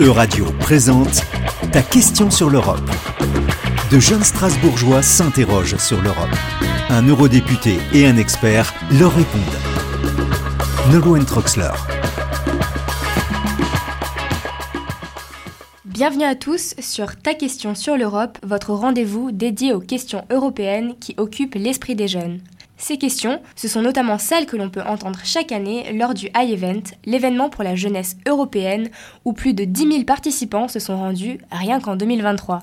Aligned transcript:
Euradio 0.00 0.44
présente 0.60 1.24
Ta 1.72 1.82
question 1.82 2.30
sur 2.30 2.50
l'Europe. 2.50 2.88
De 3.90 3.98
jeunes 3.98 4.22
Strasbourgeois 4.22 5.02
s'interrogent 5.02 5.76
sur 5.78 6.00
l'Europe. 6.00 6.30
Un 6.88 7.02
eurodéputé 7.08 7.78
et 7.92 8.06
un 8.06 8.16
expert 8.16 8.72
leur 9.00 9.12
répondent. 9.12 9.42
Nolwenn 10.92 11.24
Troxler. 11.24 11.72
Bienvenue 15.84 16.24
à 16.24 16.36
tous 16.36 16.76
sur 16.78 17.16
Ta 17.16 17.34
question 17.34 17.74
sur 17.74 17.96
l'Europe, 17.96 18.38
votre 18.44 18.70
rendez-vous 18.70 19.32
dédié 19.32 19.72
aux 19.72 19.80
questions 19.80 20.24
européennes 20.30 20.94
qui 21.00 21.16
occupent 21.16 21.56
l'esprit 21.56 21.96
des 21.96 22.06
jeunes. 22.06 22.38
Ces 22.80 22.96
questions, 22.96 23.40
ce 23.56 23.66
sont 23.66 23.82
notamment 23.82 24.18
celles 24.18 24.46
que 24.46 24.56
l'on 24.56 24.70
peut 24.70 24.82
entendre 24.82 25.18
chaque 25.24 25.50
année 25.50 25.92
lors 25.92 26.14
du 26.14 26.28
High 26.36 26.52
Event, 26.52 26.82
l'événement 27.04 27.50
pour 27.50 27.64
la 27.64 27.74
jeunesse 27.74 28.16
européenne, 28.26 28.88
où 29.24 29.32
plus 29.32 29.52
de 29.52 29.64
10 29.64 29.88
000 29.90 30.04
participants 30.04 30.68
se 30.68 30.78
sont 30.78 30.96
rendus 30.96 31.38
rien 31.50 31.80
qu'en 31.80 31.96
2023. 31.96 32.60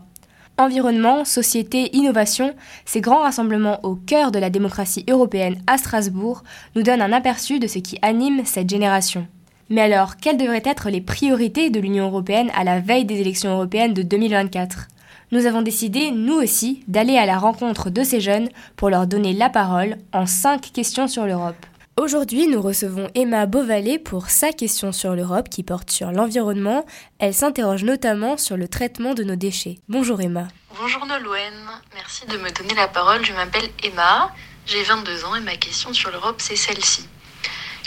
Environnement, 0.58 1.26
société, 1.26 1.94
innovation, 1.94 2.56
ces 2.86 3.02
grands 3.02 3.24
rassemblements 3.24 3.82
au 3.84 3.96
cœur 3.96 4.32
de 4.32 4.40
la 4.40 4.50
démocratie 4.50 5.04
européenne 5.10 5.62
à 5.68 5.78
Strasbourg 5.78 6.44
nous 6.78 6.82
donnent 6.82 7.02
un 7.02 7.12
aperçu 7.12 7.60
de 7.60 7.68
ce 7.68 7.80
qui 7.80 8.00
anime 8.02 8.46
cette 8.46 8.70
génération. 8.70 9.28
Mais 9.70 9.82
alors, 9.82 10.16
quelles 10.16 10.38
devraient 10.38 10.64
être 10.64 10.90
les 10.90 11.02
priorités 11.02 11.70
de 11.70 11.82
l'Union 11.82 12.06
européenne 12.06 12.52
à 12.56 12.64
la 12.64 12.80
veille 12.80 13.04
des 13.04 13.20
élections 13.20 13.52
européennes 13.52 13.94
de 13.94 14.02
2024 14.02 14.88
nous 15.36 15.46
avons 15.48 15.62
décidé, 15.62 16.12
nous 16.12 16.36
aussi, 16.36 16.82
d'aller 16.88 17.18
à 17.18 17.26
la 17.26 17.38
rencontre 17.38 17.90
de 17.90 18.04
ces 18.06 18.22
jeunes 18.22 18.48
pour 18.78 18.90
leur 18.90 19.06
donner 19.06 19.34
la 19.34 19.50
parole 19.50 19.98
en 20.14 20.26
5 20.26 20.72
questions 20.72 21.10
sur 21.10 21.26
l'Europe. 21.26 21.58
Aujourd'hui, 21.98 22.48
nous 22.48 22.62
recevons 22.62 23.10
Emma 23.16 23.46
Beauvalet 23.46 24.00
pour 24.00 24.30
sa 24.30 24.54
question 24.54 24.94
sur 24.94 25.14
l'Europe 25.14 25.50
qui 25.50 25.62
porte 25.62 25.92
sur 25.92 26.14
l'environnement. 26.14 26.86
Elle 27.20 27.34
s'interroge 27.34 27.84
notamment 27.84 28.38
sur 28.38 28.56
le 28.56 28.70
traitement 28.70 29.14
de 29.14 29.26
nos 29.26 29.36
déchets. 29.36 29.80
Bonjour 29.90 30.22
Emma. 30.22 30.48
Bonjour 30.80 31.06
Nolwenn, 31.06 31.54
merci 31.94 32.26
de 32.28 32.38
me 32.38 32.52
donner 32.58 32.74
la 32.76 32.88
parole. 32.88 33.26
Je 33.26 33.34
m'appelle 33.34 33.70
Emma, 33.84 34.32
j'ai 34.66 34.84
22 34.84 35.26
ans 35.26 35.36
et 35.36 35.42
ma 35.42 35.58
question 35.58 35.92
sur 35.92 36.12
l'Europe 36.12 36.38
c'est 36.40 36.56
celle-ci. 36.56 37.08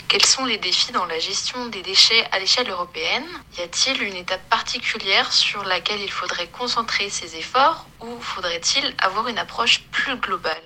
Quels 0.09 0.25
sont 0.25 0.47
les 0.47 0.57
défis 0.57 0.91
dans 0.93 1.05
la 1.05 1.19
gestion 1.19 1.67
des 1.67 1.83
déchets 1.83 2.25
à 2.33 2.39
l'échelle 2.39 2.71
européenne 2.71 3.25
Y 3.59 3.61
a-t-il 3.61 4.03
une 4.03 4.17
étape 4.17 4.41
particulière 4.49 5.31
sur 5.31 5.63
laquelle 5.65 6.01
il 6.01 6.11
faudrait 6.11 6.47
concentrer 6.47 7.11
ses 7.11 7.37
efforts 7.37 7.87
ou 8.01 8.19
faudrait-il 8.19 8.95
avoir 9.05 9.29
une 9.29 9.37
approche 9.37 9.83
plus 9.91 10.17
globale 10.17 10.63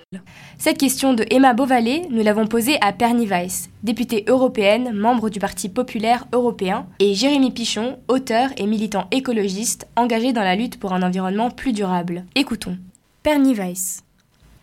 Cette 0.57 0.77
question 0.77 1.13
de 1.13 1.25
Emma 1.29 1.53
Beauvalet, 1.53 2.03
nous 2.09 2.23
l'avons 2.23 2.47
posée 2.47 2.77
à 2.79 2.93
Perny 2.93 3.25
Weiss, 3.25 3.69
députée 3.83 4.23
européenne, 4.29 4.93
membre 4.93 5.29
du 5.29 5.39
Parti 5.39 5.67
populaire 5.67 6.23
européen, 6.31 6.87
et 6.99 7.13
Jérémy 7.13 7.51
Pichon, 7.51 7.99
auteur 8.07 8.49
et 8.55 8.65
militant 8.65 9.09
écologiste 9.11 9.87
engagé 9.97 10.31
dans 10.31 10.43
la 10.43 10.55
lutte 10.55 10.79
pour 10.79 10.93
un 10.93 11.03
environnement 11.03 11.51
plus 11.51 11.73
durable. 11.73 12.23
Écoutons. 12.35 12.77
Perny 13.23 13.55
Weiss. 13.55 14.03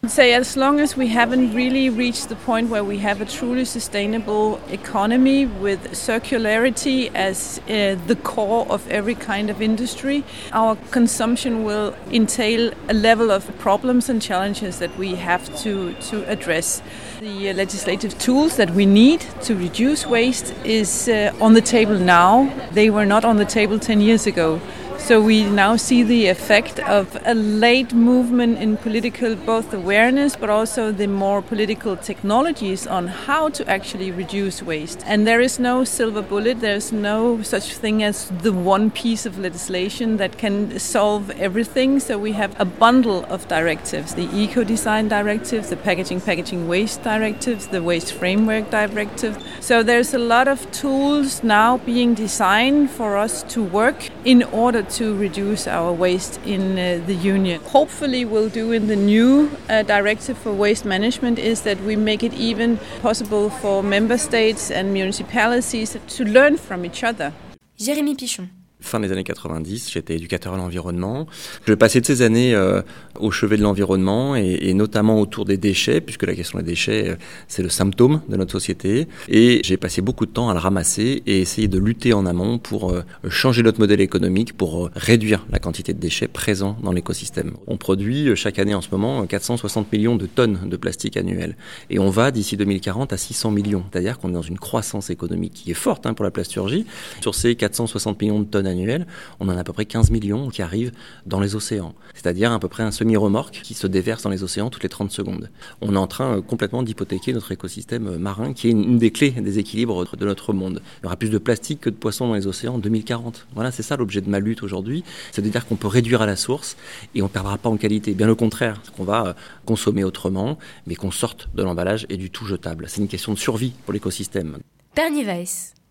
Say 0.09 0.33
as 0.33 0.57
long 0.57 0.81
as 0.81 0.97
we 0.97 1.09
haven't 1.09 1.55
really 1.55 1.91
reached 1.91 2.31
the 2.31 2.37
point 2.37 2.71
where 2.71 2.83
we 2.83 2.97
have 2.97 3.21
a 3.21 3.27
truly 3.27 3.67
sustainable 3.67 4.59
economy 4.71 5.45
with 5.45 5.79
circularity 5.93 7.15
as 7.15 7.61
uh, 7.69 7.97
the 8.07 8.17
core 8.23 8.67
of 8.71 8.89
every 8.89 9.15
kind 9.15 9.51
of 9.51 9.61
industry, 9.61 10.25
our 10.53 10.75
consumption 10.91 11.65
will 11.65 11.95
entail 12.11 12.73
a 12.89 12.95
level 12.95 13.31
of 13.31 13.47
problems 13.59 14.09
and 14.09 14.23
challenges 14.23 14.79
that 14.79 14.97
we 14.97 15.17
have 15.17 15.45
to, 15.59 15.93
to 15.95 16.27
address. 16.31 16.81
The 17.21 17.51
uh, 17.51 17.55
legislative 17.55 18.19
tools 18.19 18.57
that 18.57 18.71
we 18.71 18.87
need 18.87 19.21
to 19.43 19.55
reduce 19.55 20.07
waste 20.07 20.55
is 20.65 21.11
uh, 21.11 21.33
on 21.43 21.53
the 21.53 21.61
table 21.61 21.99
now. 21.99 22.51
They 22.73 22.89
were 22.89 23.05
not 23.05 23.27
on 23.27 23.37
the 23.37 23.45
table 23.45 23.79
10 23.79 24.01
years 24.01 24.27
ago. 24.27 24.63
So 25.11 25.21
we 25.21 25.43
now 25.43 25.75
see 25.75 26.05
the 26.05 26.29
effect 26.29 26.79
of 26.79 27.21
a 27.27 27.35
late 27.35 27.93
movement 27.93 28.59
in 28.59 28.77
political 28.77 29.35
both 29.35 29.75
awareness 29.75 30.37
but 30.37 30.49
also 30.49 30.93
the 30.93 31.09
more 31.09 31.43
political 31.43 31.97
technologies 31.97 32.87
on 32.87 33.09
how 33.09 33.49
to 33.49 33.69
actually 33.69 34.13
reduce 34.13 34.63
waste. 34.63 35.03
And 35.07 35.27
there 35.27 35.41
is 35.41 35.59
no 35.59 35.83
silver 35.83 36.23
bullet, 36.23 36.61
there's 36.61 36.93
no 36.93 37.43
such 37.43 37.77
thing 37.79 38.05
as 38.05 38.29
the 38.43 38.53
one 38.53 38.93
piece 38.93 39.27
of 39.27 39.37
legislation 39.37 40.17
that 40.19 40.39
can 40.39 40.79
solve 40.79 41.31
everything. 41.31 41.99
So 41.99 42.17
we 42.17 42.31
have 42.35 42.55
a 42.61 42.65
bundle 42.65 43.25
of 43.25 43.49
directives, 43.49 44.15
the 44.15 44.29
eco 44.33 44.63
design 44.63 45.09
directive, 45.09 45.69
the 45.71 45.77
packaging 45.77 46.21
packaging 46.21 46.69
waste 46.69 47.03
directives, 47.03 47.67
the 47.67 47.83
waste 47.83 48.13
framework 48.13 48.71
directive. 48.71 49.43
So 49.59 49.83
there's 49.83 50.15
a 50.15 50.21
lot 50.21 50.47
of 50.47 50.71
tools 50.71 51.43
now 51.43 51.79
being 51.79 52.15
designed 52.15 52.93
for 52.93 53.17
us 53.17 53.43
to 53.55 53.61
work 53.61 54.09
in 54.25 54.45
order 54.45 54.83
to 54.83 55.00
reduce 55.05 55.67
our 55.67 55.93
waste 55.93 56.41
in 56.45 56.79
uh, 56.79 57.01
the 57.07 57.15
union. 57.15 57.61
Hopefully, 57.73 58.25
we'll 58.25 58.49
do 58.49 58.73
in 58.73 58.87
the 58.87 58.97
new 58.97 59.51
uh, 59.69 59.83
directive 59.83 60.37
for 60.39 60.53
waste 60.53 60.85
management 60.85 61.39
is 61.39 61.63
that 61.63 61.79
we 61.89 61.97
make 61.97 62.23
it 62.23 62.35
even 62.35 62.79
possible 63.03 63.51
for 63.51 63.83
member 63.83 64.19
states 64.19 64.71
and 64.71 64.93
municipalities 64.93 65.97
to 66.17 66.25
learn 66.25 66.57
from 66.57 66.85
each 66.85 67.03
other. 67.05 67.33
Jérémy 67.79 68.15
Pichon. 68.17 68.60
Fin 68.81 69.01
des 69.01 69.13
années 69.13 69.25
90, 69.25 69.91
j'étais 69.93 70.17
éducateur 70.17 70.55
à 70.55 70.57
l'environnement. 70.57 71.27
Je 71.67 71.75
passais 71.75 72.01
de 72.01 72.07
ces 72.07 72.23
années 72.23 72.55
euh, 72.55 72.83
au 73.19 73.31
chevet 73.31 73.57
de 73.57 73.63
l'environnement 73.63 74.37
et, 74.37 74.59
et, 74.63 74.75
notamment 74.75 75.21
autour 75.21 75.45
des 75.45 75.57
déchets, 75.57 76.01
puisque 76.01 76.25
la 76.25 76.35
question 76.35 76.59
des 76.59 76.65
déchets, 76.65 77.11
euh, 77.11 77.17
c'est 77.49 77.63
le 77.63 77.69
symptôme 77.69 78.23
de 78.29 78.37
notre 78.37 78.53
société. 78.53 79.09
Et 79.29 79.61
j'ai 79.65 79.77
passé 79.77 80.03
beaucoup 80.03 80.27
de 80.27 80.33
temps 80.33 80.49
à 80.49 80.55
le 80.55 80.59
ramasser 80.59 81.23
et 81.27 81.41
essayer 81.41 81.69
de 81.69 81.79
lutter 81.79 82.13
en 82.13 82.27
amont 82.27 82.59
pour 82.59 82.91
euh, 82.91 83.03
changer 83.29 83.63
notre 83.63 83.81
modèle 83.81 84.01
économique, 84.01 84.57
pour 84.57 84.87
euh, 84.87 84.91
réduire 84.95 85.47
la 85.51 85.59
quantité 85.59 85.93
de 85.93 85.99
déchets 85.99 86.29
présents 86.29 86.77
dans 86.83 86.93
l'écosystème. 86.93 87.55
On 87.67 87.77
produit 87.77 88.29
euh, 88.29 88.35
chaque 88.35 88.59
année 88.59 88.75
en 88.75 88.81
ce 88.81 88.91
moment 88.91 89.27
460 89.27 89.93
millions 89.93 90.17
de 90.17 90.27
tonnes 90.27 90.69
de 90.69 90.77
plastique 90.77 91.17
annuel. 91.17 91.57
Et 91.89 91.99
on 91.99 92.11
va 92.11 92.31
d'ici 92.31 92.57
2040 92.57 93.13
à 93.13 93.17
600 93.17 93.51
millions. 93.51 93.85
C'est-à-dire 93.91 94.19
qu'on 94.19 94.31
est 94.31 94.35
dans 94.35 94.43
une 94.43 94.59
croissance 94.59 95.11
économique 95.11 95.53
qui 95.55 95.71
est 95.71 95.75
forte 95.75 96.07
hein, 96.07 96.15
pour 96.15 96.25
la 96.25 96.31
plasturgie. 96.31 96.87
Sur 97.21 97.35
ces 97.35 97.55
460 97.55 98.21
millions 98.21 98.41
de 98.41 98.45
tonnes 98.45 98.67
annuel, 98.71 99.07
on 99.41 99.49
en 99.49 99.57
a 99.57 99.61
à 99.61 99.65
peu 99.65 99.73
près 99.73 99.85
15 99.85 100.11
millions 100.11 100.49
qui 100.49 100.63
arrivent 100.63 100.93
dans 101.27 101.41
les 101.41 101.55
océans. 101.55 101.95
C'est-à-dire 102.15 102.53
à 102.53 102.59
peu 102.59 102.69
près 102.69 102.83
un 102.83 102.91
semi-remorque 102.91 103.61
qui 103.63 103.75
se 103.75 103.87
déverse 103.87 104.23
dans 104.23 104.31
les 104.31 104.43
océans 104.43 104.71
toutes 104.71 104.83
les 104.83 104.89
30 104.89 105.11
secondes. 105.11 105.51
On 105.81 105.95
est 105.95 105.99
en 105.99 106.07
train 106.07 106.39
euh, 106.39 106.41
complètement 106.41 106.83
d'hypothéquer 106.83 107.33
notre 107.33 107.53
écosystème 107.53 108.07
euh, 108.07 108.19
marin 108.19 108.53
qui 108.53 108.69
est 108.69 108.71
une 108.71 108.99
des 108.99 109.11
clés 109.11 109.31
des 109.31 109.59
équilibres 109.59 110.17
de 110.17 110.27
notre 110.27 110.53
monde. 110.53 110.83
Il 111.01 111.05
y 111.05 111.07
aura 111.07 111.17
plus 111.17 111.31
de 111.31 111.39
plastique 111.39 111.81
que 111.81 111.91
de 111.91 111.95
poissons 111.95 112.29
dans 112.29 112.35
les 112.35 112.47
océans 112.47 112.75
en 112.75 112.79
2040. 112.79 113.47
Voilà, 113.55 113.71
c'est 113.71 113.83
ça 113.83 113.97
l'objet 113.97 114.21
de 114.21 114.29
ma 114.29 114.41
lutte 114.41 114.63
aujourd'hui. 114.63 115.05
C'est 115.33 115.43
de 115.43 115.49
dire 115.49 115.67
qu'on 115.67 115.77
peut 115.77 115.89
réduire 115.89 116.23
à 116.23 116.27
la 116.27 116.37
source 116.37 116.77
et 117.15 117.23
on 117.23 117.27
ne 117.27 117.31
perdra 117.31 117.59
pas 117.59 117.69
en 117.69 117.77
qualité. 117.77 118.15
Bien 118.15 118.29
au 118.29 118.37
contraire, 118.37 118.81
qu'on 118.97 119.05
va 119.05 119.27
euh, 119.27 119.33
consommer 119.65 120.05
autrement, 120.05 120.59
mais 120.87 120.95
qu'on 120.95 121.11
sorte 121.11 121.49
de 121.55 121.63
l'emballage 121.63 122.07
et 122.09 122.17
du 122.17 122.31
tout 122.31 122.47
jetable. 122.47 122.87
C'est 122.89 123.01
une 123.01 123.09
question 123.09 123.33
de 123.33 123.39
survie 123.39 123.73
pour 123.85 123.93
l'écosystème. 123.93 124.59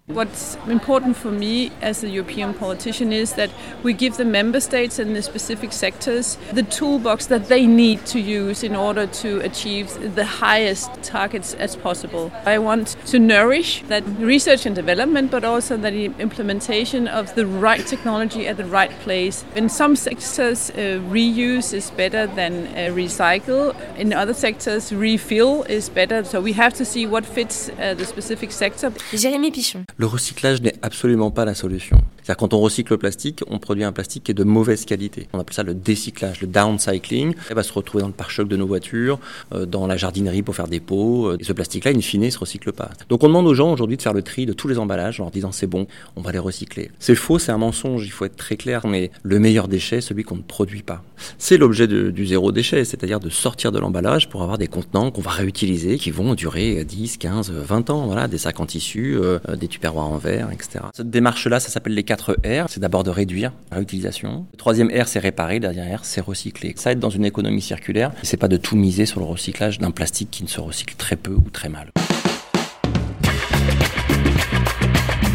What's 0.09 0.55
important 0.67 1.17
for 1.17 1.29
me 1.29 1.71
as 1.83 2.03
a 2.03 2.09
European 2.09 2.55
politician 2.55 3.13
is 3.13 3.33
that 3.33 3.51
we 3.83 3.93
give 3.93 4.17
the 4.17 4.25
member 4.25 4.59
states 4.59 4.97
and 4.97 5.15
the 5.15 5.21
specific 5.21 5.71
sectors 5.71 6.39
the 6.51 6.63
toolbox 6.63 7.27
that 7.27 7.47
they 7.47 7.67
need 7.67 8.07
to 8.07 8.19
use 8.19 8.63
in 8.63 8.75
order 8.75 9.05
to 9.05 9.39
achieve 9.41 10.15
the 10.15 10.25
highest 10.25 10.89
targets 11.03 11.53
as 11.53 11.75
possible. 11.75 12.31
I 12.43 12.57
want 12.57 12.95
to 13.05 13.19
nourish 13.19 13.83
that 13.83 14.03
research 14.17 14.65
and 14.65 14.75
development, 14.75 15.29
but 15.29 15.43
also 15.43 15.77
the 15.77 16.05
implementation 16.17 17.07
of 17.07 17.35
the 17.35 17.45
right 17.45 17.85
technology 17.85 18.47
at 18.47 18.57
the 18.57 18.65
right 18.65 18.91
place. 19.01 19.45
In 19.55 19.69
some 19.69 19.95
sectors, 19.95 20.71
uh, 20.71 20.99
reuse 21.11 21.71
is 21.71 21.91
better 21.91 22.25
than 22.25 22.65
uh, 22.65 22.95
recycle. 22.95 23.75
In 23.95 24.11
other 24.11 24.33
sectors, 24.33 24.91
refill 24.91 25.61
is 25.69 25.87
better. 25.87 26.23
So 26.23 26.41
we 26.41 26.53
have 26.53 26.73
to 26.73 26.83
see 26.83 27.05
what 27.05 27.27
fits 27.27 27.69
uh, 27.69 27.93
the 27.93 28.05
specific 28.07 28.51
sector. 28.51 28.89
Jérémy 29.11 29.51
Pichon. 29.53 29.85
Le 29.99 30.05
recyclage 30.05 30.61
n'est 30.61 30.75
absolument 30.81 31.29
pas 31.29 31.43
la 31.43 31.53
solution. 31.53 32.01
Quand 32.35 32.53
on 32.53 32.59
recycle 32.59 32.93
le 32.93 32.97
plastique, 32.97 33.43
on 33.47 33.59
produit 33.59 33.83
un 33.83 33.91
plastique 33.91 34.23
qui 34.25 34.31
est 34.31 34.35
de 34.35 34.43
mauvaise 34.43 34.85
qualité. 34.85 35.27
On 35.33 35.39
appelle 35.39 35.55
ça 35.55 35.63
le 35.63 35.73
décyclage, 35.73 36.41
le 36.41 36.47
downcycling. 36.47 37.33
Elle 37.49 37.55
va 37.55 37.63
se 37.63 37.73
retrouver 37.73 38.01
dans 38.01 38.07
le 38.07 38.13
pare-choc 38.13 38.47
de 38.47 38.55
nos 38.55 38.67
voitures, 38.67 39.19
euh, 39.53 39.65
dans 39.65 39.87
la 39.87 39.97
jardinerie 39.97 40.41
pour 40.41 40.55
faire 40.55 40.67
des 40.67 40.79
pots. 40.79 41.37
Et 41.39 41.43
ce 41.43 41.53
plastique-là, 41.53 41.91
in 41.91 42.01
fine, 42.01 42.21
ne 42.21 42.29
se 42.29 42.37
recycle 42.37 42.71
pas. 42.71 42.89
Donc 43.09 43.23
on 43.23 43.27
demande 43.27 43.47
aux 43.47 43.53
gens 43.53 43.71
aujourd'hui 43.71 43.97
de 43.97 44.01
faire 44.01 44.13
le 44.13 44.21
tri 44.21 44.45
de 44.45 44.53
tous 44.53 44.67
les 44.67 44.77
emballages 44.77 45.19
en 45.19 45.23
leur 45.23 45.31
disant 45.31 45.51
c'est 45.51 45.67
bon, 45.67 45.87
on 46.15 46.21
va 46.21 46.31
les 46.31 46.39
recycler. 46.39 46.91
C'est 46.99 47.15
faux, 47.15 47.39
c'est 47.39 47.51
un 47.51 47.57
mensonge, 47.57 48.05
il 48.05 48.11
faut 48.11 48.25
être 48.25 48.35
très 48.35 48.57
clair. 48.57 48.85
Mais 48.87 49.11
le 49.23 49.39
meilleur 49.39 49.67
déchet, 49.67 50.01
celui 50.01 50.23
qu'on 50.23 50.37
ne 50.37 50.41
produit 50.41 50.83
pas. 50.83 51.03
C'est 51.37 51.57
l'objet 51.57 51.87
du 51.87 52.25
zéro 52.25 52.51
déchet, 52.51 52.85
c'est-à-dire 52.85 53.19
de 53.19 53.29
sortir 53.29 53.71
de 53.71 53.79
l'emballage 53.79 54.29
pour 54.29 54.41
avoir 54.41 54.57
des 54.57 54.67
contenants 54.67 55.11
qu'on 55.11 55.21
va 55.21 55.31
réutiliser, 55.31 55.97
qui 55.97 56.11
vont 56.11 56.33
durer 56.33 56.83
10, 56.83 57.17
15, 57.17 57.51
20 57.51 57.89
ans. 57.89 58.05
Voilà, 58.05 58.27
des 58.27 58.37
sacs 58.37 58.59
en 58.59 58.65
tissu, 58.65 59.17
euh, 59.17 59.39
des 59.55 59.67
tupperwares 59.67 60.09
en 60.09 60.17
verre, 60.17 60.49
etc. 60.51 60.85
Cette 60.93 61.09
démarche-là, 61.09 61.59
ça 61.59 61.69
s'appelle 61.69 61.93
les 61.93 62.03
4 62.03 62.18
R. 62.27 62.65
C'est 62.69 62.79
d'abord 62.79 63.03
de 63.03 63.09
réduire 63.09 63.51
la 63.71 63.77
réutilisation. 63.77 64.45
Le 64.51 64.57
troisième 64.57 64.89
R, 64.89 65.07
c'est 65.07 65.19
réparer. 65.19 65.59
Le 65.59 65.69
R, 65.69 66.03
c'est 66.03 66.21
recycler. 66.21 66.73
Ça 66.77 66.91
aide 66.91 66.99
dans 66.99 67.09
une 67.09 67.25
économie 67.25 67.61
circulaire. 67.61 68.11
C'est 68.23 68.37
pas 68.37 68.47
de 68.47 68.57
tout 68.57 68.75
miser 68.75 69.05
sur 69.05 69.19
le 69.19 69.25
recyclage 69.25 69.79
d'un 69.79 69.91
plastique 69.91 70.29
qui 70.31 70.43
ne 70.43 70.47
se 70.47 70.59
recycle 70.59 70.95
très 70.97 71.15
peu 71.15 71.33
ou 71.33 71.49
très 71.51 71.69
mal. 71.69 71.91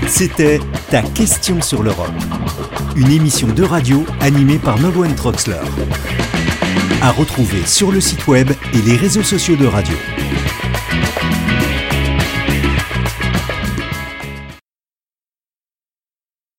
C'était 0.06 0.60
ta 0.90 1.02
question 1.02 1.60
sur 1.60 1.82
l'Europe. 1.82 2.12
une 2.96 3.10
émission 3.10 3.48
de 3.48 3.62
radio 3.64 4.04
animée 4.20 4.58
par 4.58 4.78
Nolwenn 4.78 5.14
Troxler. 5.14 5.56
À 7.02 7.10
retrouver 7.10 7.66
sur 7.66 7.90
le 7.90 8.00
site 8.00 8.26
web 8.28 8.50
et 8.72 8.82
les 8.82 8.96
réseaux 8.96 9.22
sociaux 9.22 9.56
de 9.56 9.66
radio. 9.66 9.96